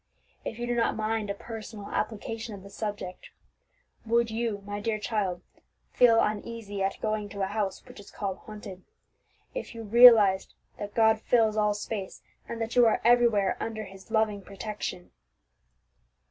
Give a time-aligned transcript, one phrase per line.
[0.43, 3.29] If you do not mind a personal application of the subject,
[4.03, 5.43] would you, my dear child,
[5.91, 8.81] feel uneasy at going to a house which is called haunted,
[9.53, 14.09] if you realized that God fills all space, and that you are everywhere under His
[14.09, 15.11] loving protection?"